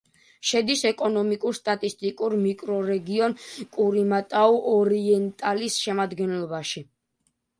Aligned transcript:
შედის 0.51 0.79
ეკონომიკურ-სტატისტიკურ 0.91 2.35
მიკრორეგიონ 2.45 3.35
კურიმატაუ-ორიენტალის 3.75 5.77
შემადგენლობაში. 5.85 6.83